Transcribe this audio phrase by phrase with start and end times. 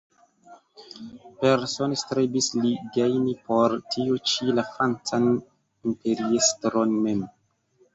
[1.43, 7.27] Persone strebis li gajni por tio ĉi la francan imperiestron mem.